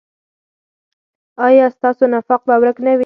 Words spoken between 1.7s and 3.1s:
ستاسو نفاق به ورک نه وي؟